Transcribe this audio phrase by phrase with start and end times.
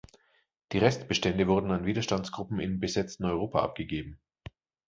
[0.71, 4.19] Die Restbestände wurden an Widerstandsgruppen im besetzten Europa abgegeben.